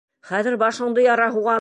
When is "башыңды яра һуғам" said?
0.63-1.49